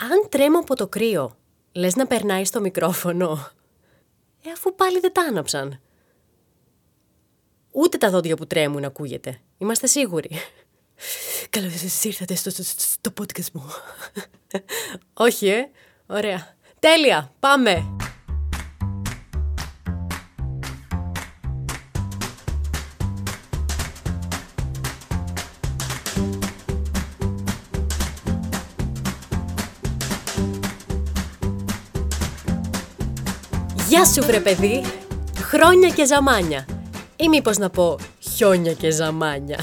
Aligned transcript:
Αν 0.00 0.28
τρέμω 0.28 0.58
από 0.58 0.74
το 0.74 0.88
κρύο, 0.88 1.36
λες 1.72 1.94
να 1.96 2.06
περνάει 2.06 2.44
στο 2.44 2.60
μικρόφωνο. 2.60 3.50
Ε, 4.44 4.50
αφού 4.50 4.74
πάλι 4.74 5.00
δεν 5.00 5.12
τα 5.12 5.22
άναψαν. 5.22 5.80
Ούτε 7.72 7.98
τα 7.98 8.10
δόντια 8.10 8.36
που 8.36 8.46
τρέμουν 8.46 8.84
ακούγεται. 8.84 9.40
Είμαστε 9.58 9.86
σίγουροι. 9.86 10.30
Καλώς 11.50 12.04
ήρθατε 12.04 12.34
στο, 12.34 12.50
στο, 12.50 12.62
στο 12.62 13.12
podcast 13.20 13.50
μου. 13.52 13.64
Όχι, 15.12 15.48
ε. 15.48 15.70
Ωραία. 16.06 16.56
Τέλεια. 16.78 17.32
Πάμε. 17.40 17.96
Γεια 33.88 34.04
σου 34.04 34.22
βρε 34.22 34.40
παιδί, 34.40 34.84
χρόνια 35.34 35.88
και 35.88 36.06
ζαμάνια 36.06 36.66
ή 37.16 37.28
μήπως 37.28 37.58
να 37.58 37.70
πω 37.70 37.98
χιόνια 38.20 38.72
και 38.72 38.90
ζαμάνια. 38.90 39.58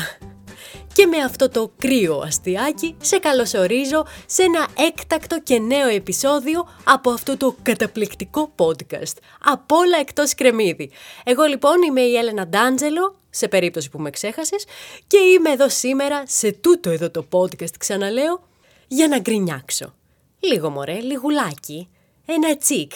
Και 0.93 1.05
με 1.05 1.17
αυτό 1.17 1.49
το 1.49 1.71
κρύο 1.77 2.17
αστιάκι 2.25 2.95
σε 3.01 3.17
καλωσορίζω 3.17 4.05
σε 4.25 4.43
ένα 4.43 4.67
έκτακτο 4.87 5.41
και 5.41 5.59
νέο 5.59 5.87
επεισόδιο 5.87 6.67
από 6.83 7.09
αυτό 7.09 7.37
το 7.37 7.55
καταπληκτικό 7.61 8.53
podcast. 8.55 9.17
Από 9.43 9.75
όλα 9.75 9.97
εκτός 9.99 10.35
κρεμμύδι. 10.35 10.91
Εγώ 11.23 11.43
λοιπόν 11.43 11.81
είμαι 11.81 12.01
η 12.01 12.15
Έλενα 12.15 12.47
Ντάντζελο, 12.47 13.15
σε 13.29 13.47
περίπτωση 13.47 13.89
που 13.89 13.99
με 13.99 14.09
ξέχασες, 14.09 14.65
και 15.07 15.17
είμαι 15.17 15.49
εδώ 15.49 15.69
σήμερα 15.69 16.23
σε 16.27 16.51
τούτο 16.51 16.89
εδώ 16.89 17.09
το 17.09 17.25
podcast 17.31 17.77
ξαναλέω, 17.79 18.47
για 18.87 19.07
να 19.07 19.19
γκρινιάξω. 19.19 19.93
Λίγο 20.39 20.69
μωρέ, 20.69 20.99
λιγουλάκι, 20.99 21.89
ένα 22.25 22.57
τσίκ, 22.57 22.91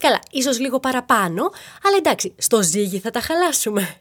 Καλά, 0.00 0.20
ίσως 0.30 0.60
λίγο 0.60 0.80
παραπάνω, 0.80 1.42
αλλά 1.82 1.96
εντάξει, 1.96 2.34
στο 2.38 2.62
ζύγι 2.62 2.98
θα 2.98 3.10
τα 3.10 3.20
χαλάσουμε. 3.20 4.00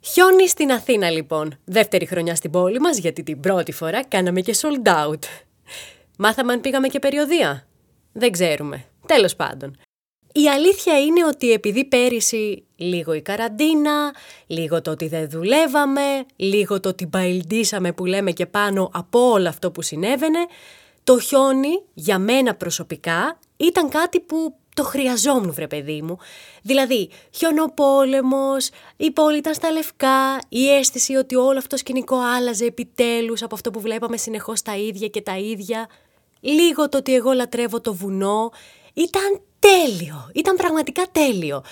Χιόνι 0.00 0.48
στην 0.48 0.72
Αθήνα 0.72 1.10
λοιπόν. 1.10 1.58
Δεύτερη 1.64 2.06
χρονιά 2.06 2.34
στην 2.34 2.50
πόλη 2.50 2.80
μας, 2.80 2.98
γιατί 2.98 3.22
την 3.22 3.40
πρώτη 3.40 3.72
φορά 3.72 4.04
κάναμε 4.04 4.40
και 4.40 4.56
sold 4.60 4.88
out. 4.88 5.22
Μάθαμε 6.18 6.52
αν 6.52 6.60
πήγαμε 6.60 6.88
και 6.88 6.98
περιοδία. 6.98 7.66
Δεν 8.12 8.32
ξέρουμε. 8.32 8.84
Τέλος 9.06 9.36
πάντων. 9.36 9.76
Η 10.32 10.48
αλήθεια 10.48 11.00
είναι 11.00 11.24
ότι 11.24 11.52
επειδή 11.52 11.84
πέρυσι 11.84 12.64
λίγο 12.76 13.12
η 13.12 13.22
καραντίνα, 13.22 14.14
λίγο 14.46 14.82
το 14.82 14.90
ότι 14.90 15.08
δεν 15.08 15.30
δουλεύαμε, 15.30 16.26
λίγο 16.36 16.80
το 16.80 16.88
ότι 16.88 17.06
μπαϊλντήσαμε 17.06 17.92
που 17.92 18.06
λέμε 18.06 18.30
και 18.30 18.46
πάνω 18.46 18.90
από 18.92 19.30
όλο 19.30 19.48
αυτό 19.48 19.70
που 19.70 19.82
συνέβαινε, 19.82 20.38
το 21.04 21.18
χιόνι 21.18 21.82
για 21.94 22.18
μένα 22.18 22.54
προσωπικά 22.54 23.38
ήταν 23.56 23.88
κάτι 23.88 24.20
που 24.20 24.56
το 24.74 24.82
χρειαζόμουν 24.82 25.52
βρε 25.52 25.66
παιδί 25.66 26.02
μου. 26.02 26.18
Δηλαδή, 26.62 27.10
χιονοπόλεμος, 27.30 28.70
η 28.96 29.10
πόλη 29.10 29.38
ήταν 29.38 29.54
στα 29.54 29.70
λευκά, 29.70 30.38
η 30.48 30.70
αίσθηση 30.70 31.14
ότι 31.14 31.34
όλο 31.36 31.58
αυτό 31.58 31.68
το 31.68 31.76
σκηνικό 31.76 32.16
άλλαζε 32.18 32.64
επιτέλους 32.64 33.42
από 33.42 33.54
αυτό 33.54 33.70
που 33.70 33.80
βλέπαμε 33.80 34.16
συνεχώς 34.16 34.62
τα 34.62 34.76
ίδια 34.76 35.08
και 35.08 35.20
τα 35.20 35.36
ίδια. 35.36 35.88
Λίγο 36.40 36.88
το 36.88 36.98
ότι 36.98 37.14
εγώ 37.14 37.32
λατρεύω 37.32 37.80
το 37.80 37.94
βουνό. 37.94 38.50
Ήταν 38.94 39.40
τέλειο, 39.58 40.30
ήταν 40.34 40.56
πραγματικά 40.56 41.02
τέλειο. 41.12 41.62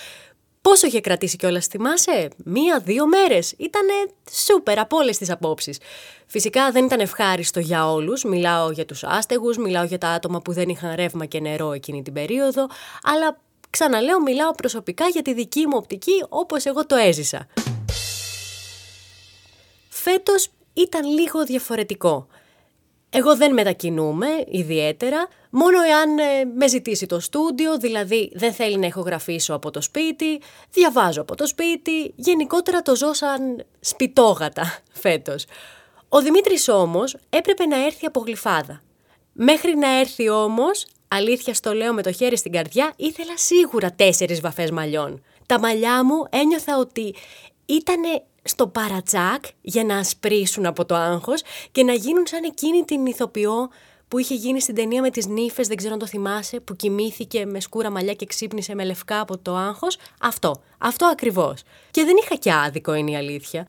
Πόσο 0.68 0.86
είχε 0.86 1.00
κρατήσει 1.00 1.36
κιόλας, 1.36 1.66
θυμάσαι, 1.66 2.28
μία-δύο 2.44 3.06
μέρες. 3.06 3.54
Ήταν 3.58 3.82
σούπερ 4.30 4.78
από 4.78 4.96
όλες 4.96 5.18
τις 5.18 5.30
απόψεις. 5.30 5.78
Φυσικά 6.26 6.70
δεν 6.70 6.84
ήταν 6.84 7.00
ευχάριστο 7.00 7.60
για 7.60 7.90
όλους. 7.90 8.24
Μιλάω 8.24 8.70
για 8.70 8.84
τους 8.84 9.04
άστεγους, 9.04 9.56
μιλάω 9.56 9.84
για 9.84 9.98
τα 9.98 10.08
άτομα 10.08 10.40
που 10.40 10.52
δεν 10.52 10.68
είχαν 10.68 10.94
ρεύμα 10.94 11.24
και 11.24 11.40
νερό 11.40 11.72
εκείνη 11.72 12.02
την 12.02 12.12
περίοδο. 12.12 12.66
Αλλά 13.02 13.40
ξαναλέω, 13.70 14.20
μιλάω 14.20 14.50
προσωπικά 14.50 15.08
για 15.08 15.22
τη 15.22 15.34
δική 15.34 15.66
μου 15.66 15.76
οπτική 15.76 16.24
όπως 16.28 16.64
εγώ 16.64 16.86
το 16.86 16.96
έζησα. 16.96 17.46
Φέτος 19.88 20.48
ήταν 20.72 21.08
λίγο 21.08 21.44
διαφορετικό. 21.44 22.26
Εγώ 23.16 23.36
δεν 23.36 23.52
μετακινούμαι 23.52 24.26
ιδιαίτερα, 24.48 25.28
μόνο 25.50 25.82
εάν 25.82 26.18
ε, 26.18 26.44
με 26.54 26.68
ζητήσει 26.68 27.06
το 27.06 27.20
στούντιο, 27.20 27.78
δηλαδή 27.78 28.30
δεν 28.34 28.52
θέλει 28.52 28.76
να 28.78 28.86
ηχογραφήσω 28.86 29.54
από 29.54 29.70
το 29.70 29.80
σπίτι, 29.80 30.40
διαβάζω 30.70 31.20
από 31.20 31.34
το 31.34 31.46
σπίτι, 31.46 32.12
γενικότερα 32.16 32.82
το 32.82 32.96
ζω 32.96 33.12
σαν 33.12 33.64
σπιτόγατα 33.80 34.78
φέτος. 35.02 35.44
Ο 36.08 36.20
Δημήτρης 36.20 36.68
όμως 36.68 37.16
έπρεπε 37.30 37.66
να 37.66 37.84
έρθει 37.84 38.06
από 38.06 38.20
γλυφάδα. 38.20 38.82
Μέχρι 39.32 39.76
να 39.76 39.98
έρθει 39.98 40.28
όμως, 40.28 40.86
αλήθεια 41.08 41.54
στο 41.54 41.72
λέω 41.72 41.92
με 41.92 42.02
το 42.02 42.12
χέρι 42.12 42.36
στην 42.36 42.52
καρδιά, 42.52 42.92
ήθελα 42.96 43.36
σίγουρα 43.36 43.92
τέσσερις 43.92 44.40
βαφές 44.40 44.70
μαλλιών. 44.70 45.22
Τα 45.46 45.58
μαλλιά 45.58 46.04
μου 46.04 46.24
ένιωθα 46.30 46.78
ότι 46.78 47.14
ήτανε 47.66 48.22
στο 48.44 48.66
παρατσάκ 48.66 49.44
για 49.60 49.84
να 49.84 49.96
ασπρίσουν 49.96 50.66
από 50.66 50.84
το 50.84 50.94
άγχος 50.94 51.42
και 51.72 51.82
να 51.82 51.92
γίνουν 51.92 52.26
σαν 52.26 52.44
εκείνη 52.44 52.84
την 52.84 53.06
ηθοποιό 53.06 53.68
που 54.08 54.18
είχε 54.18 54.34
γίνει 54.34 54.60
στην 54.60 54.74
ταινία 54.74 55.00
με 55.00 55.10
τις 55.10 55.26
νύφες, 55.26 55.68
δεν 55.68 55.76
ξέρω 55.76 55.92
αν 55.92 55.98
το 55.98 56.06
θυμάσαι, 56.06 56.60
που 56.60 56.76
κοιμήθηκε 56.76 57.46
με 57.46 57.60
σκούρα 57.60 57.90
μαλλιά 57.90 58.14
και 58.14 58.26
ξύπνησε 58.26 58.74
με 58.74 58.84
λευκά 58.84 59.20
από 59.20 59.38
το 59.38 59.56
άγχος. 59.56 59.96
Αυτό, 60.20 60.62
αυτό 60.78 61.06
ακριβώς. 61.06 61.62
Και 61.90 62.04
δεν 62.04 62.16
είχα 62.22 62.34
και 62.34 62.52
άδικο 62.52 62.94
είναι 62.94 63.10
η 63.10 63.16
αλήθεια. 63.16 63.68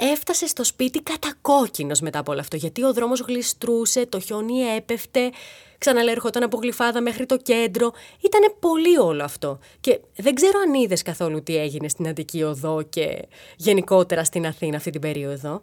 Έφτασε 0.00 0.46
στο 0.46 0.64
σπίτι 0.64 1.00
κατακόκκινος 1.02 2.00
μετά 2.00 2.18
από 2.18 2.32
όλο 2.32 2.40
αυτό, 2.40 2.56
γιατί 2.56 2.84
ο 2.84 2.92
δρόμος 2.92 3.20
γλιστρούσε, 3.20 4.06
το 4.06 4.20
χιόνι 4.20 4.60
έπεφτε, 4.60 5.30
ξαναλέω 5.78 6.12
ερχόταν 6.12 6.42
από 6.42 6.58
γλυφάδα 6.58 7.00
μέχρι 7.00 7.26
το 7.26 7.36
κέντρο. 7.36 7.92
Ήταν 8.20 8.54
πολύ 8.60 8.98
όλο 8.98 9.24
αυτό. 9.24 9.58
Και 9.80 10.00
δεν 10.16 10.34
ξέρω 10.34 10.58
αν 10.66 10.74
είδες 10.74 11.02
καθόλου 11.02 11.42
τι 11.42 11.56
έγινε 11.56 11.88
στην 11.88 12.08
Αττική 12.08 12.42
Οδό 12.42 12.82
και 12.82 13.28
γενικότερα 13.56 14.24
στην 14.24 14.46
Αθήνα 14.46 14.76
αυτή 14.76 14.90
την 14.90 15.00
περίοδο. 15.00 15.62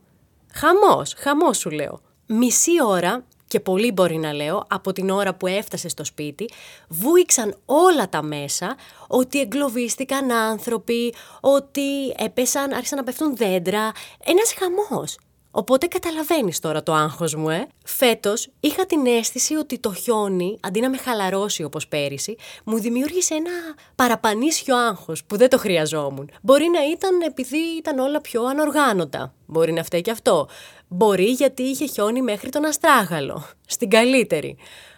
Χαμός, 0.53 1.13
χαμός 1.17 1.57
σου 1.57 1.69
λέω. 1.69 2.01
Μισή 2.27 2.83
ώρα 2.85 3.25
και 3.47 3.59
πολύ 3.59 3.91
μπορεί 3.91 4.17
να 4.17 4.33
λέω, 4.33 4.65
από 4.69 4.91
την 4.93 5.09
ώρα 5.09 5.33
που 5.33 5.47
έφτασε 5.47 5.89
στο 5.89 6.03
σπίτι, 6.03 6.49
βούηξαν 6.87 7.57
όλα 7.65 8.09
τα 8.09 8.21
μέσα 8.21 8.75
ότι 9.07 9.39
εγκλωβίστηκαν 9.39 10.31
άνθρωποι, 10.31 11.13
ότι 11.41 12.09
έπεσαν, 12.17 12.73
άρχισαν 12.73 12.97
να 12.97 13.03
πέφτουν 13.03 13.35
δέντρα. 13.35 13.91
Ένας 14.23 14.53
χαμός. 14.53 15.17
Οπότε 15.57 15.87
καταλαβαίνεις 15.87 16.59
τώρα 16.59 16.83
το 16.83 16.93
άγχος 16.93 17.35
μου, 17.35 17.49
ε. 17.49 17.67
Φέτος 17.85 18.49
είχα 18.59 18.85
την 18.85 19.05
αίσθηση 19.05 19.55
ότι 19.55 19.79
το 19.79 19.93
χιόνι, 19.93 20.57
αντί 20.61 20.79
να 20.79 20.89
με 20.89 20.97
χαλαρώσει 20.97 21.63
όπως 21.63 21.87
πέρυσι, 21.87 22.35
μου 22.63 22.79
δημιούργησε 22.79 23.33
ένα 23.33 23.51
παραπανίσιο 23.95 24.77
άγχος 24.77 25.23
που 25.23 25.37
δεν 25.37 25.49
το 25.49 25.57
χρειαζόμουν. 25.57 26.29
Μπορεί 26.41 26.69
να 26.73 26.79
ήταν 26.91 27.21
επειδή 27.21 27.57
ήταν 27.77 27.99
όλα 27.99 28.21
πιο 28.21 28.43
ανοργάνωτα. 28.43 29.33
Μπορεί 29.45 29.71
να 29.73 29.83
φταίει 29.83 30.01
και 30.01 30.11
αυτό. 30.11 30.47
Μπορεί 30.87 31.25
γιατί 31.25 31.63
είχε 31.63 31.85
χιόνι 31.85 32.21
μέχρι 32.21 32.49
τον 32.49 32.65
Αστράγαλο. 32.65 33.45
Στην 33.67 33.89
καλύτερη. 33.89 34.57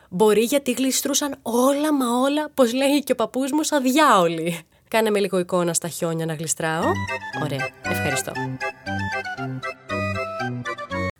Μπορεί 0.09 0.41
γιατί 0.41 0.71
γλιστρούσαν 0.71 1.35
όλα 1.41 1.93
μα 1.93 2.05
όλα, 2.21 2.49
πως 2.53 2.73
λέει 2.73 3.03
και 3.03 3.11
ο 3.11 3.15
παππούς 3.15 3.51
μου, 3.51 3.63
σαν 3.63 3.81
διάολοι. 3.81 4.59
Κάνε 4.87 5.09
με 5.09 5.19
λίγο 5.19 5.39
εικόνα 5.39 5.73
στα 5.73 5.87
χιόνια 5.87 6.25
να 6.25 6.33
γλιστράω. 6.33 6.83
Ωραία, 7.43 7.69
ευχαριστώ. 7.83 8.31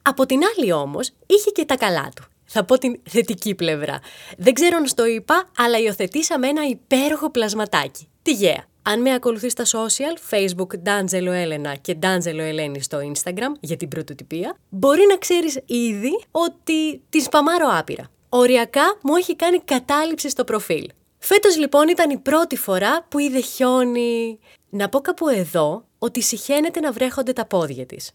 Από 0.09 0.25
την 0.25 0.39
άλλη 0.57 0.71
όμως, 0.71 1.11
είχε 1.25 1.49
και 1.49 1.65
τα 1.65 1.77
καλά 1.77 2.11
του. 2.15 2.23
Θα 2.45 2.65
πω 2.65 2.77
την 2.77 2.99
θετική 3.09 3.55
πλευρά. 3.55 3.99
Δεν 4.37 4.53
ξέρω 4.53 4.77
αν 4.77 4.87
στο 4.87 5.05
είπα, 5.05 5.49
αλλά 5.57 5.77
υιοθετήσαμε 5.77 6.47
ένα 6.47 6.67
υπέροχο 6.67 7.31
πλασματάκι. 7.31 8.09
Τι 8.21 8.31
γέα. 8.31 8.65
Αν 8.81 9.01
με 9.01 9.13
ακολουθείς 9.13 9.51
στα 9.51 9.63
social, 9.63 10.33
facebook 10.33 10.67
D'Angelo 10.85 11.31
Elena 11.45 11.73
και 11.81 11.97
D'Angelo 12.01 12.53
Eleni 12.53 12.79
στο 12.79 12.97
instagram 13.13 13.51
για 13.59 13.77
την 13.77 13.87
πρωτοτυπία, 13.87 14.57
μπορεί 14.69 15.05
να 15.09 15.17
ξέρεις 15.17 15.59
ήδη 15.65 16.23
ότι 16.31 17.01
τη 17.09 17.19
σπαμάρω 17.21 17.67
άπειρα. 17.71 18.09
Οριακά 18.29 18.97
μου 19.01 19.15
έχει 19.15 19.35
κάνει 19.35 19.59
κατάληψη 19.59 20.29
στο 20.29 20.43
προφίλ. 20.43 20.89
Φέτος 21.17 21.57
λοιπόν 21.57 21.87
ήταν 21.87 22.09
η 22.09 22.17
πρώτη 22.17 22.55
φορά 22.57 23.05
που 23.09 23.19
είδε 23.19 23.39
χιόνι. 23.39 24.39
Να 24.69 24.89
πω 24.89 24.99
κάπου 24.99 25.27
εδώ 25.27 25.85
ότι 25.99 26.21
συχαίνεται 26.21 26.79
να 26.79 26.91
βρέχονται 26.91 27.33
τα 27.33 27.45
πόδια 27.45 27.85
της. 27.85 28.11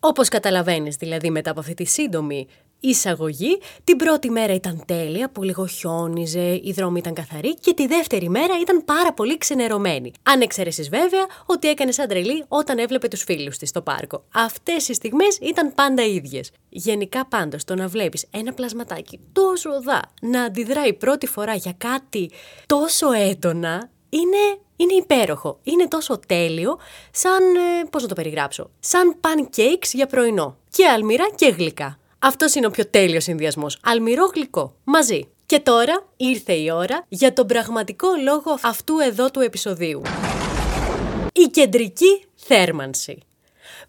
Όπως 0.00 0.28
καταλαβαίνεις 0.28 0.96
δηλαδή 0.96 1.30
μετά 1.30 1.50
από 1.50 1.60
αυτή 1.60 1.74
τη 1.74 1.84
σύντομη 1.84 2.46
εισαγωγή, 2.80 3.60
την 3.84 3.96
πρώτη 3.96 4.30
μέρα 4.30 4.54
ήταν 4.54 4.82
τέλεια 4.86 5.30
που 5.30 5.42
λίγο 5.42 5.66
χιόνιζε, 5.66 6.60
η 6.62 6.72
δρόμη 6.76 6.98
ήταν 6.98 7.14
καθαρή 7.14 7.54
και 7.54 7.74
τη 7.74 7.86
δεύτερη 7.86 8.28
μέρα 8.28 8.60
ήταν 8.60 8.84
πάρα 8.84 9.12
πολύ 9.12 9.38
ξενερωμένη. 9.38 10.12
Αν 10.22 10.40
εξαιρέσεις 10.40 10.88
βέβαια 10.88 11.26
ότι 11.46 11.68
έκανε 11.68 11.92
σαν 11.92 12.08
τρελή 12.08 12.44
όταν 12.48 12.78
έβλεπε 12.78 13.08
τους 13.08 13.22
φίλους 13.22 13.56
της 13.58 13.68
στο 13.68 13.82
πάρκο. 13.82 14.24
Αυτές 14.34 14.88
οι 14.88 14.94
στιγμές 14.94 15.38
ήταν 15.40 15.74
πάντα 15.74 16.04
ίδιες. 16.04 16.50
Γενικά 16.68 17.26
πάντως 17.26 17.64
το 17.64 17.74
να 17.74 17.88
βλέπεις 17.88 18.26
ένα 18.30 18.52
πλασματάκι 18.52 19.20
τόσο 19.32 19.82
δά 19.82 20.00
να 20.20 20.42
αντιδράει 20.42 20.92
πρώτη 20.92 21.26
φορά 21.26 21.54
για 21.54 21.74
κάτι 21.78 22.30
τόσο 22.66 23.12
έντονα 23.12 23.90
είναι 24.08 24.58
είναι 24.78 24.94
υπέροχο. 24.94 25.58
Είναι 25.62 25.88
τόσο 25.88 26.20
τέλειο, 26.26 26.78
σαν. 27.10 27.54
Ε, 27.54 27.84
πώς 27.90 28.02
να 28.02 28.08
το 28.08 28.14
περιγράψω. 28.14 28.70
Σαν 28.80 29.16
pancakes 29.20 29.90
για 29.92 30.06
πρωινό. 30.06 30.56
Και 30.70 30.86
αλμυρά 30.86 31.28
και 31.34 31.48
γλυκά. 31.48 31.98
Αυτός 32.18 32.54
είναι 32.54 32.66
ο 32.66 32.70
πιο 32.70 32.86
τέλειος 32.86 33.24
συνδυασμός. 33.24 33.78
Αλμυρό 33.82 34.30
γλυκό. 34.34 34.74
Μαζί. 34.84 35.28
Και 35.46 35.60
τώρα 35.60 36.06
ήρθε 36.16 36.52
η 36.52 36.70
ώρα 36.70 37.04
για 37.08 37.32
τον 37.32 37.46
πραγματικό 37.46 38.08
λόγο 38.24 38.58
αυτού 38.62 38.98
εδώ 38.98 39.30
του 39.30 39.40
επεισοδίου. 39.40 40.02
Η 41.32 41.44
κεντρική 41.44 42.24
θέρμανση. 42.34 43.18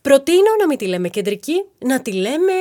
Προτείνω 0.01 0.56
να 0.59 0.68
μην 0.68 0.77
τη 0.77 0.85
λέμε 0.85 1.09
κεντρική, 1.09 1.65
να 1.80 2.01
τη 2.01 2.12
λέμε, 2.12 2.53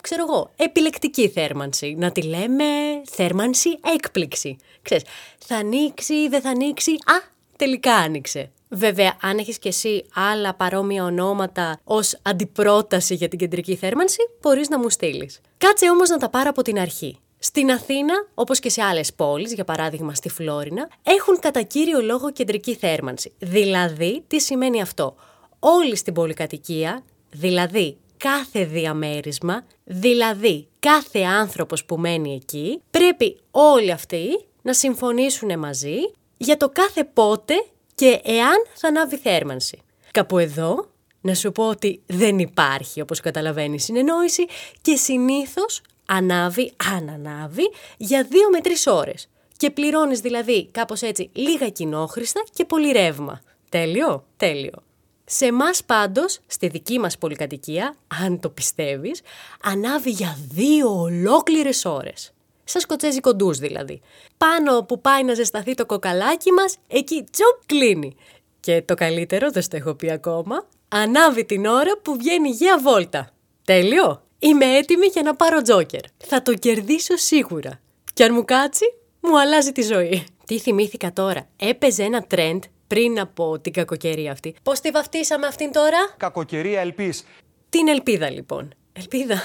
ξέρω 0.00 0.24
εγώ, 0.28 0.50
επιλεκτική 0.56 1.28
θέρμανση. 1.28 1.94
Να 1.98 2.12
τη 2.12 2.22
λέμε 2.22 2.64
θέρμανση 3.10 3.78
έκπληξη. 3.94 4.56
Ξέρεις, 4.82 5.04
θα 5.38 5.56
ανοίξει, 5.56 6.28
δεν 6.28 6.40
θα 6.40 6.50
ανοίξει, 6.50 6.90
α, 6.90 7.30
τελικά 7.56 7.94
άνοιξε. 7.94 8.50
Βέβαια, 8.68 9.16
αν 9.20 9.38
έχεις 9.38 9.58
και 9.58 9.68
εσύ 9.68 10.04
άλλα 10.14 10.54
παρόμοια 10.54 11.04
ονόματα 11.04 11.80
ως 11.84 12.18
αντιπρόταση 12.22 13.14
για 13.14 13.28
την 13.28 13.38
κεντρική 13.38 13.76
θέρμανση, 13.76 14.18
μπορείς 14.40 14.68
να 14.68 14.78
μου 14.78 14.90
στείλεις. 14.90 15.40
Κάτσε 15.58 15.90
όμως 15.90 16.08
να 16.08 16.16
τα 16.16 16.28
πάρω 16.28 16.50
από 16.50 16.62
την 16.62 16.78
αρχή. 16.78 17.18
Στην 17.38 17.70
Αθήνα, 17.70 18.14
όπως 18.34 18.58
και 18.58 18.70
σε 18.70 18.82
άλλες 18.82 19.12
πόλεις, 19.12 19.52
για 19.52 19.64
παράδειγμα 19.64 20.14
στη 20.14 20.28
Φλόρινα, 20.28 20.88
έχουν 21.02 21.38
κατά 21.38 21.62
κύριο 21.62 22.00
λόγο 22.00 22.32
κεντρική 22.32 22.74
θέρμανση. 22.74 23.32
Δηλαδή, 23.38 24.24
τι 24.26 24.40
σημαίνει 24.40 24.82
αυτό; 24.82 25.14
Όλοι 25.58 25.96
στην 25.96 26.12
πολυκατοικία, 26.14 27.04
δηλαδή 27.30 27.96
κάθε 28.16 28.64
διαμέρισμα, 28.64 29.64
δηλαδή 29.84 30.68
κάθε 30.78 31.18
άνθρωπος 31.18 31.84
που 31.84 31.96
μένει 31.96 32.34
εκεί, 32.34 32.80
πρέπει 32.90 33.40
όλοι 33.50 33.90
αυτοί 33.90 34.44
να 34.62 34.72
συμφωνήσουν 34.74 35.58
μαζί 35.58 35.96
για 36.42 36.56
το 36.56 36.68
κάθε 36.68 37.04
πότε 37.04 37.54
και 37.94 38.20
εάν 38.24 38.66
θα 38.74 38.88
ανάβει 38.88 39.16
θέρμανση. 39.16 39.78
Κάπου 40.10 40.38
εδώ 40.38 40.86
να 41.20 41.34
σου 41.34 41.52
πω 41.52 41.68
ότι 41.68 42.02
δεν 42.06 42.38
υπάρχει 42.38 43.00
όπως 43.00 43.20
καταλαβαίνεις 43.20 43.84
συνεννόηση 43.84 44.46
και 44.80 44.96
συνήθως 44.96 45.80
ανάβει, 46.06 46.72
αν 46.96 47.08
ανάβει, 47.08 47.70
για 47.96 48.26
δύο 48.30 48.48
με 48.50 48.60
τρεις 48.60 48.86
ώρες. 48.86 49.28
Και 49.56 49.70
πληρώνεις 49.70 50.20
δηλαδή 50.20 50.66
κάπως 50.66 51.02
έτσι 51.02 51.30
λίγα 51.32 51.68
κοινόχρηστα 51.68 52.44
και 52.52 52.64
πολύ 52.64 52.92
ρεύμα. 52.92 53.40
Τέλειο, 53.68 54.24
τέλειο. 54.36 54.82
Σε 55.24 55.46
εμάς 55.46 55.84
πάντως, 55.84 56.38
στη 56.46 56.68
δική 56.68 56.98
μας 56.98 57.18
πολυκατοικία, 57.18 57.94
αν 58.22 58.40
το 58.40 58.48
πιστεύεις, 58.48 59.20
ανάβει 59.62 60.10
για 60.10 60.38
δύο 60.48 61.00
ολόκληρες 61.00 61.84
ώρες. 61.84 62.32
Σαν 62.72 62.80
σκοτσέζι 62.80 63.20
κοντούς 63.20 63.58
δηλαδή. 63.58 64.00
Πάνω 64.38 64.82
που 64.82 65.00
πάει 65.00 65.24
να 65.24 65.34
ζεσταθεί 65.34 65.74
το 65.74 65.86
κοκαλάκι 65.86 66.52
μας, 66.52 66.76
εκεί 66.88 67.26
τσοπ 67.30 67.66
κλείνει. 67.66 68.16
Και 68.60 68.82
το 68.82 68.94
καλύτερο, 68.94 69.50
δεν 69.50 69.62
στο 69.62 69.76
έχω 69.76 69.94
πει 69.94 70.10
ακόμα, 70.10 70.68
ανάβει 70.88 71.44
την 71.44 71.66
ώρα 71.66 71.98
που 72.02 72.16
βγαίνει 72.16 72.50
για 72.50 72.78
βόλτα. 72.78 73.30
Τέλειο! 73.64 74.22
Είμαι 74.38 74.64
έτοιμη 74.64 75.06
για 75.06 75.22
να 75.22 75.36
πάρω 75.36 75.62
τζόκερ. 75.62 76.00
Θα 76.16 76.42
το 76.42 76.54
κερδίσω 76.54 77.16
σίγουρα. 77.16 77.80
Και 78.14 78.24
αν 78.24 78.34
μου 78.34 78.44
κάτσει, 78.44 78.84
μου 79.20 79.40
αλλάζει 79.40 79.72
τη 79.72 79.82
ζωή. 79.82 80.26
Τι 80.46 80.58
θυμήθηκα 80.58 81.12
τώρα. 81.12 81.48
Έπαιζε 81.56 82.02
ένα 82.02 82.22
τρέντ 82.22 82.62
πριν 82.86 83.20
από 83.20 83.58
την 83.58 83.72
κακοκαιρία 83.72 84.32
αυτή. 84.32 84.54
Πώς 84.62 84.80
τη 84.80 84.90
βαφτίσαμε 84.90 85.46
αυτήν 85.46 85.72
τώρα; 85.72 86.14
Κακοκαιρία 86.16 86.80
ελπής. 86.80 87.24
Την 87.68 87.88
ελπίδα 87.88 88.30
λοιπόν. 88.30 88.74
Ελπίδα. 88.92 89.42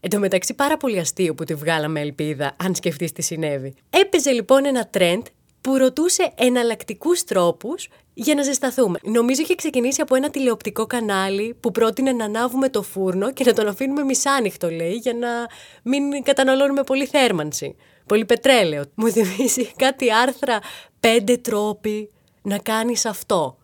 Εν 0.00 0.10
τω 0.10 0.18
μεταξύ 0.18 0.54
πάρα 0.54 0.76
πολύ 0.76 0.98
αστείο 0.98 1.34
που 1.34 1.44
τη 1.44 1.54
βγάλαμε 1.54 2.00
ελπίδα, 2.00 2.56
αν 2.62 2.74
σκεφτείς 2.74 3.12
τι 3.12 3.22
συνέβη. 3.22 3.74
Έπαιζε 3.90 4.30
λοιπόν 4.30 4.64
ένα 4.66 4.86
τρέντ 4.86 5.26
που 5.60 5.76
ρωτούσε 5.76 6.32
εναλλακτικούς 6.34 7.24
τρόπους 7.24 7.88
για 8.14 8.34
να 8.34 8.42
ζεσταθούμε. 8.42 8.98
Νομίζω 9.02 9.42
είχε 9.42 9.54
ξεκινήσει 9.54 10.00
από 10.00 10.14
ένα 10.14 10.30
τηλεοπτικό 10.30 10.86
κανάλι 10.86 11.56
που 11.60 11.70
πρότεινε 11.70 12.12
να 12.12 12.24
ανάβουμε 12.24 12.68
το 12.68 12.82
φούρνο 12.82 13.32
και 13.32 13.44
να 13.44 13.52
τον 13.52 13.68
αφήνουμε 13.68 14.02
μισάνοιχτο, 14.02 14.70
λέει, 14.70 14.92
για 14.92 15.14
να 15.14 15.28
μην 15.82 16.22
καταναλώνουμε 16.22 16.82
πολύ 16.82 17.06
θέρμανση. 17.06 17.76
Πολύ 18.06 18.24
πετρέλαιο. 18.24 18.84
Μου 18.94 19.08
θυμίζει 19.10 19.72
κάτι 19.76 20.12
άρθρα 20.12 20.58
πέντε 21.00 21.36
τρόποι 21.36 22.10
να 22.42 22.58
κάνεις 22.58 23.06
αυτό. 23.06 23.58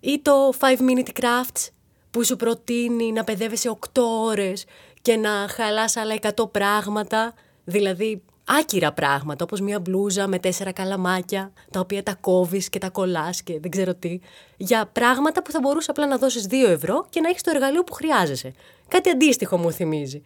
Ή 0.00 0.20
το 0.22 0.52
5 0.60 0.64
minute 0.66 1.20
crafts 1.20 1.68
που 2.10 2.24
σου 2.24 2.36
προτείνει 2.36 3.12
να 3.12 3.24
παιδεύεσαι 3.24 3.78
8 3.94 4.02
ώρες 4.24 4.64
και 5.02 5.16
να 5.16 5.48
χαλάς 5.48 5.96
άλλα 5.96 6.14
100 6.36 6.50
πράγματα, 6.50 7.34
δηλαδή 7.64 8.22
άκυρα 8.44 8.92
πράγματα, 8.92 9.44
όπως 9.44 9.60
μια 9.60 9.80
μπλούζα 9.80 10.26
με 10.26 10.38
τέσσερα 10.38 10.72
καλαμάκια, 10.72 11.52
τα 11.70 11.80
οποία 11.80 12.02
τα 12.02 12.14
κόβεις 12.14 12.68
και 12.68 12.78
τα 12.78 12.90
κολλάς 12.90 13.42
και 13.42 13.60
δεν 13.60 13.70
ξέρω 13.70 13.94
τι, 13.94 14.20
για 14.56 14.86
πράγματα 14.86 15.42
που 15.42 15.50
θα 15.50 15.60
μπορούσε 15.60 15.90
απλά 15.90 16.06
να 16.06 16.16
δώσεις 16.16 16.46
2 16.50 16.52
ευρώ 16.68 17.06
και 17.10 17.20
να 17.20 17.28
έχεις 17.28 17.42
το 17.42 17.50
εργαλείο 17.54 17.84
που 17.84 17.92
χρειάζεσαι. 17.92 18.52
Κάτι 18.88 19.10
αντίστοιχο 19.10 19.56
μου 19.56 19.72
θυμίζει. 19.72 20.22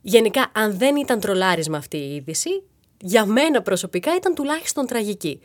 Γενικά, 0.00 0.50
αν 0.54 0.78
δεν 0.78 0.96
ήταν 0.96 1.20
τρολάρισμα 1.20 1.76
αυτή 1.76 1.96
η 1.96 2.14
είδηση, 2.14 2.62
για 3.00 3.24
μένα 3.24 3.62
προσωπικά 3.62 4.14
ήταν 4.16 4.34
τουλάχιστον 4.34 4.86
τραγική. 4.86 5.40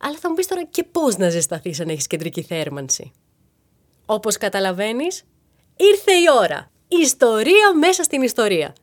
Αλλά 0.00 0.16
θα 0.18 0.28
μου 0.28 0.34
πεις 0.34 0.46
τώρα 0.46 0.64
και 0.64 0.84
πώς 0.84 1.16
να 1.16 1.28
ζεσταθείς 1.28 1.80
αν 1.80 1.88
έχεις 1.88 2.06
κεντρική 2.06 2.42
θέρμανση. 2.42 3.12
Όπως 4.06 4.36
καταλαβαίνεις, 4.36 5.22
ήρθε 5.76 6.12
η 6.12 6.24
ώρα. 6.40 6.70
Ιστορία 6.88 7.74
μέσα 7.74 8.02
στην 8.02 8.22
ιστορία. 8.22 8.74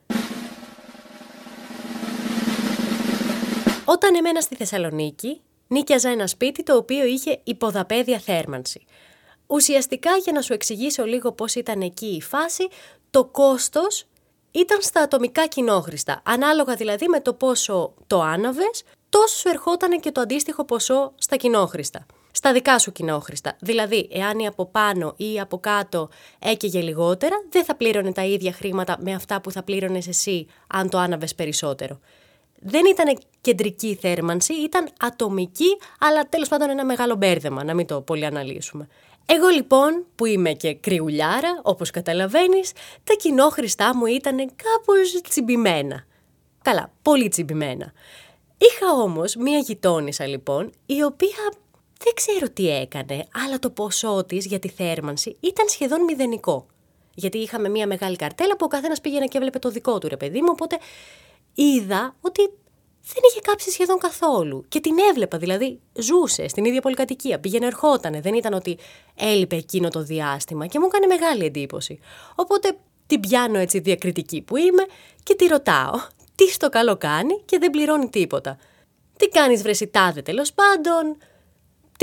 Όταν 3.86 4.16
εμένα 4.16 4.42
στη 4.42 4.56
Θεσσαλονίκη, 4.56 5.42
νίκιαζα 5.68 6.10
ένα 6.10 6.28
σπίτι 6.28 6.64
το 6.64 6.76
οποίο 6.76 7.06
είχε 7.06 7.40
υποδαπέδια 7.44 8.20
θέρμανση. 8.20 8.86
Ουσιαστικά, 9.48 10.18
για 10.18 10.34
να 10.34 10.42
σου 10.42 10.54
εξηγήσω 10.54 11.04
λίγο 11.06 11.32
πώς 11.32 11.56
ήταν 11.56 11.82
εκεί 11.82 12.06
η 12.06 12.22
φάση, 12.22 12.68
το 13.10 13.26
κόστος 13.26 14.06
ήταν 14.52 14.82
στα 14.82 15.02
ατομικά 15.02 15.48
κοινόχρηστα. 15.48 16.22
Ανάλογα 16.26 16.76
δηλαδή 16.76 17.08
με 17.08 17.22
το 17.22 17.34
πόσο 17.34 17.94
το 18.08 18.22
άναβες, 18.22 18.84
τόσο 19.10 19.38
σου 19.38 19.50
ερχόταν 19.50 20.00
και 20.00 20.12
το 20.12 20.22
αντίστοιχο 20.22 20.66
ποσό 20.66 21.14
στα 21.18 21.36
κοινόχρηστα. 21.36 22.06
Στα 22.36 22.54
δικά 22.54 22.80
σου 22.80 22.92
κοινόχρηστα. 22.92 23.56
Δηλαδή, 23.60 24.10
εάν 24.12 24.40
η 24.40 24.48
από 24.48 24.66
πάνω 24.66 25.14
ή 25.18 25.40
από 25.40 25.60
κάτω 25.60 26.10
έκαιγε 26.40 26.82
λιγότερα, 26.82 27.36
δεν 27.50 27.64
θα 27.64 27.76
πλήρωνε 27.76 28.12
τα 28.12 28.24
ίδια 28.24 28.52
χρήματα 28.52 28.98
με 29.00 29.14
αυτά 29.14 29.42
που 29.42 29.52
θα 29.52 29.64
πλήρωνες 29.64 30.08
εσύ 30.08 30.48
αν 30.68 30.90
το 30.90 30.98
άναβες 30.98 31.36
περισσότερο. 31.36 32.00
Δεν 32.60 32.82
ήταν 32.86 33.20
κεντρική 33.42 33.98
θέρμανση, 34.02 34.54
ήταν 34.54 34.90
ατομική, 35.00 35.78
αλλά 36.00 36.30
τέλος 36.30 36.48
πάντων 36.48 36.70
ένα 36.70 36.86
μεγάλο 36.86 37.16
μπέρδεμα, 37.16 37.64
να 37.64 37.74
μην 37.74 37.86
το 37.86 38.02
πολύ 38.02 38.26
αναλύσουμε. 38.26 38.88
Εγώ 39.26 39.48
λοιπόν, 39.48 40.06
που 40.16 40.26
είμαι 40.26 40.54
και 40.54 40.74
κρυουλιάρα, 40.74 41.60
όπως 41.62 41.90
καταλαβαίνεις, 41.90 42.72
τα 43.04 43.14
κοινόχρηστά 43.14 43.96
μου 43.96 44.06
ήταν 44.06 44.38
κάπως 44.38 45.22
τσιμπημένα. 45.30 46.06
Καλά, 46.62 46.92
πολύ 47.02 47.28
τσιμπημένα. 47.28 47.94
Είχα 48.58 48.92
όμως 49.02 49.36
μία 49.36 49.58
γειτόνισσα 49.58 50.26
λοιπόν, 50.28 50.72
η 50.86 51.04
οποία 51.04 51.54
δεν 52.04 52.14
ξέρω 52.14 52.50
τι 52.50 52.70
έκανε, 52.70 53.28
αλλά 53.46 53.60
το 53.60 53.70
ποσό 53.70 54.26
της 54.26 54.46
για 54.46 54.60
τη 54.60 54.70
θέρμανση 54.70 55.38
ήταν 55.40 55.68
σχεδόν 55.68 56.04
μηδενικό. 56.04 56.66
Γιατί 57.14 57.38
είχαμε 57.38 57.70
μία 57.70 57.88
μεγάλη 57.88 58.16
καρτέλα 58.16 58.56
που 58.56 58.66
ο 58.66 58.68
καθένας 58.68 59.02
πήγαινε 59.02 59.26
και 59.26 59.38
έβλεπε 59.38 59.60
το 59.60 59.70
δικό 59.70 59.98
του 59.98 60.08
ρε 60.08 60.18
παιδί 60.18 60.42
μου, 60.42 60.50
οπότε 60.52 60.78
είδα 61.54 62.16
ότι 62.22 62.42
δεν 63.06 63.24
είχε 63.30 63.40
κάψει 63.42 63.72
σχεδόν 63.72 63.98
καθόλου. 63.98 64.66
Και 64.68 64.80
την 64.80 64.96
έβλεπα, 65.10 65.38
δηλαδή 65.38 65.80
ζούσε 65.94 66.48
στην 66.48 66.66
ίδια 66.66 66.82
πολυκατοικία, 66.82 67.40
πήγαινε 67.40 67.66
ερχότανε. 67.66 68.22
Δεν 68.22 68.34
ήταν 68.34 68.54
ότι 68.54 68.78
έλειπε 69.16 69.56
εκείνο 69.56 69.90
το 69.90 70.04
διάστημα 70.04 70.68
και 70.68 70.80
μου 70.80 70.86
έκανε 70.86 71.06
μεγάλη 71.06 71.46
εντύπωση. 71.46 72.00
Οπότε 72.36 72.78
την 73.08 73.20
πιάνω 73.20 73.58
έτσι 73.58 73.80
διακριτική 73.80 74.42
που 74.42 74.58
είμαι 74.58 74.86
και 75.24 75.36
τη 75.36 75.46
ρωτάω 75.46 75.92
τι 76.36 76.48
στο 76.48 76.70
καλό 76.70 76.98
κάνει 76.98 77.42
και 77.46 77.58
δεν 77.58 77.70
πληρώνει 77.70 78.10
τίποτα. 78.10 78.58
Τι 79.18 79.28
κάνεις 79.28 79.62
βρεσιτάδε 79.62 80.22
τέλος 80.22 80.54
πάντων. 80.54 81.18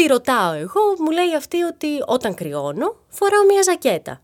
Τη 0.00 0.06
ρωτάω 0.06 0.52
εγώ, 0.52 0.80
μου 0.98 1.10
λέει 1.10 1.34
αυτή 1.36 1.62
ότι 1.62 1.88
όταν 2.06 2.34
κρυώνω 2.34 2.96
φοράω 3.08 3.44
μια 3.44 3.62
ζακέτα. 3.62 4.20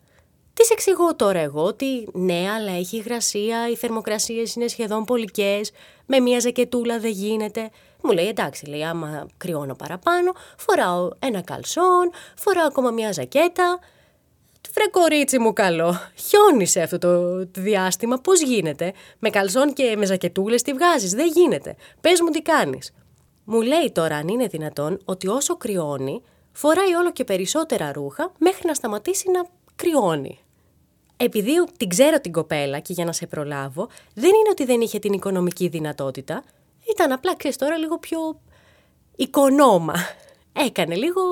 Της 0.54 0.70
εξηγώ 0.70 1.16
τώρα 1.16 1.38
εγώ 1.38 1.62
ότι 1.62 2.08
ναι, 2.12 2.50
αλλά 2.54 2.72
έχει 2.72 2.96
υγρασία, 2.96 3.68
οι 3.70 3.76
θερμοκρασίες 3.76 4.54
είναι 4.54 4.68
σχεδόν 4.68 5.04
πολικές, 5.04 5.70
με 6.06 6.20
μια 6.20 6.40
ζακετούλα 6.40 6.98
δεν 6.98 7.10
γίνεται. 7.10 7.70
Μου 8.02 8.12
λέει 8.12 8.26
εντάξει, 8.26 8.66
λέει, 8.66 8.84
άμα 8.84 9.26
κρυώνω 9.36 9.74
παραπάνω, 9.74 10.32
φοράω 10.56 11.08
ένα 11.18 11.40
καλσόν, 11.40 12.10
φοράω 12.36 12.66
ακόμα 12.66 12.90
μια 12.90 13.12
ζακέτα. 13.12 13.78
Βρε 14.72 14.86
κορίτσι 14.90 15.38
μου 15.38 15.52
καλό, 15.52 15.98
χιόνισε 16.14 16.80
αυτό 16.80 16.98
το 16.98 17.44
διάστημα, 17.60 18.16
πώς 18.18 18.40
γίνεται; 18.40 18.92
Με 19.18 19.30
καλσόν 19.30 19.72
και 19.72 19.94
με 19.96 20.06
ζακετούλες 20.06 20.62
τι 20.62 20.72
βγάζεις, 20.72 21.12
δεν 21.12 21.26
γίνεται. 21.34 21.76
Πες 22.00 22.20
μου 22.20 22.28
τι 22.28 22.42
κάνεις. 22.42 22.92
Μου 23.48 23.60
λέει 23.60 23.90
τώρα 23.92 24.16
αν 24.16 24.28
είναι 24.28 24.46
δυνατόν 24.46 24.98
ότι 25.04 25.28
όσο 25.28 25.56
κρυώνει, 25.56 26.22
φοράει 26.52 26.94
όλο 26.94 27.12
και 27.12 27.24
περισσότερα 27.24 27.92
ρούχα 27.92 28.32
μέχρι 28.38 28.66
να 28.66 28.74
σταματήσει 28.74 29.30
να 29.30 29.46
κρυώνει. 29.76 30.38
Επειδή 31.16 31.52
την 31.76 31.88
ξέρω 31.88 32.20
την 32.20 32.32
κοπέλα 32.32 32.78
και 32.78 32.92
για 32.92 33.04
να 33.04 33.12
σε 33.12 33.26
προλάβω, 33.26 33.88
δεν 34.14 34.28
είναι 34.28 34.48
ότι 34.50 34.64
δεν 34.64 34.80
είχε 34.80 34.98
την 34.98 35.12
οικονομική 35.12 35.68
δυνατότητα. 35.68 36.44
Ήταν 36.90 37.12
απλά, 37.12 37.36
ξέρεις 37.36 37.56
τώρα, 37.56 37.76
λίγο 37.76 37.98
πιο 37.98 38.40
οικονόμα. 39.16 39.94
Έκανε 40.52 40.94
λίγο 40.94 41.22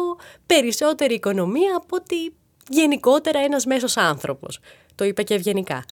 περισσότερη 0.47 1.15
οικονομία 1.15 1.77
από 1.77 1.97
ότι 1.97 2.35
γενικότερα 2.69 3.39
ένας 3.39 3.65
μέσος 3.65 3.97
άνθρωπος. 3.97 4.59
Το 4.95 5.05
είπα 5.05 5.23
και 5.23 5.35
ευγενικά. 5.35 5.85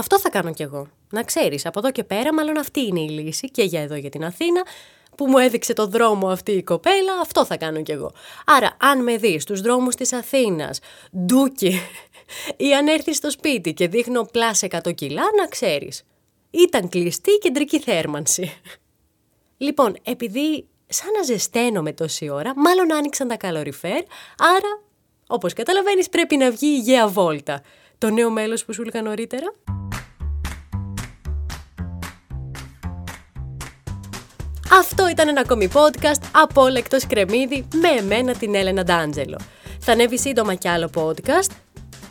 Αυτό 0.00 0.20
θα 0.20 0.30
κάνω 0.30 0.52
κι 0.52 0.62
εγώ. 0.62 0.86
Να 1.10 1.22
ξέρεις, 1.22 1.66
από 1.66 1.78
εδώ 1.78 1.90
και 1.90 2.04
πέρα 2.04 2.34
μάλλον 2.34 2.58
αυτή 2.58 2.80
είναι 2.80 3.00
η 3.00 3.08
λύση 3.08 3.50
και 3.50 3.62
για 3.62 3.80
εδώ 3.80 3.94
για 3.94 4.10
την 4.10 4.24
Αθήνα 4.24 4.62
που 5.16 5.26
μου 5.26 5.38
έδειξε 5.38 5.72
το 5.72 5.86
δρόμο 5.86 6.28
αυτή 6.28 6.52
η 6.52 6.62
κοπέλα, 6.62 7.12
αυτό 7.22 7.44
θα 7.44 7.56
κάνω 7.56 7.82
κι 7.82 7.92
εγώ. 7.92 8.12
Άρα, 8.46 8.76
αν 8.80 9.02
με 9.02 9.16
δεις 9.16 9.42
στους 9.42 9.60
δρόμους 9.60 9.94
της 9.94 10.12
Αθήνας, 10.12 10.78
ντούκι, 11.16 11.80
ή 12.56 12.74
αν 12.74 12.86
έρθεις 12.86 13.16
στο 13.16 13.30
σπίτι 13.30 13.74
και 13.74 13.88
δείχνω 13.88 14.22
πλάσε 14.22 14.66
100 14.66 14.92
κιλά, 14.94 15.22
να 15.38 15.46
ξέρεις. 15.46 16.04
Ήταν 16.50 16.88
κλειστή 16.88 17.30
κεντρική 17.30 17.80
θέρμανση. 17.80 18.60
Λοιπόν, 19.56 19.96
επειδή 20.02 20.66
σαν 20.86 21.08
να 21.16 21.22
ζεσταίνομαι 21.22 21.92
τόση 21.92 22.28
ώρα, 22.28 22.52
μάλλον 22.56 22.92
άνοιξαν 22.92 23.28
τα 23.28 23.36
καλοριφέρ, 23.36 24.02
άρα, 24.38 24.82
όπως 25.26 25.52
καταλαβαίνεις, 25.52 26.08
πρέπει 26.08 26.36
να 26.36 26.50
βγει 26.50 26.66
η 26.66 26.78
γέα 26.78 27.08
βόλτα. 27.08 27.62
Το 27.98 28.10
νέο 28.10 28.30
μέλος 28.30 28.64
που 28.64 28.72
σου 28.72 28.82
έλεγα 28.82 29.02
νωρίτερα. 29.02 29.54
Αυτό 34.72 35.08
ήταν 35.08 35.28
ένα 35.28 35.40
ακόμη 35.40 35.70
podcast 35.74 36.22
από 36.32 36.68
Λέκτος 36.68 37.06
Κρεμίδη 37.06 37.68
με 37.74 37.88
εμένα 37.88 38.34
την 38.34 38.54
Έλενα 38.54 38.84
Ντάντζελο. 38.84 39.38
Θα 39.80 39.92
ανέβει 39.92 40.18
σύντομα 40.18 40.54
κι 40.54 40.68
άλλο 40.68 40.90
podcast. 40.94 41.50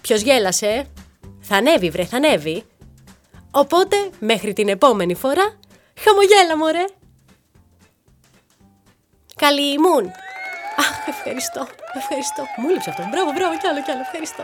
Ποιος 0.02 0.22
γέλασε; 0.22 0.86
Θα 1.40 1.56
ανέβει 1.56 1.90
βρε, 1.90 2.06
θα 2.06 2.18
ανέβει. 2.18 2.64
Οπότε, 3.52 3.96
μέχρι 4.20 4.54
την 4.54 4.70
επόμενη 4.70 5.16
φορά, 5.16 5.60
χαμογέλα 6.00 6.58
μωρέ! 6.58 6.86
Καλή 9.36 9.72
ήμουν! 9.74 10.12
Αχ, 10.78 11.08
ευχαριστώ, 11.08 11.68
ευχαριστώ. 11.94 12.44
Μου 12.58 12.70
λείψε 12.70 12.90
αυτό. 12.90 13.04
Μπράβο, 13.12 13.32
μπράβο, 13.32 13.58
κι 13.58 13.68
άλλο, 13.68 13.82
κι 13.82 13.92
άλλο, 13.92 14.02
ευχαριστώ. 14.02 14.44